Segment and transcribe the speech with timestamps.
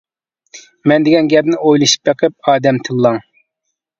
[0.91, 3.21] مەن دېگەن گەپنى ئويلىشىپ بېقىپ ئادەم تىللاڭ.